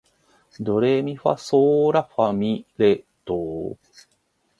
[0.59, 3.77] ドレミファソーラファ、ミ、レ、ドー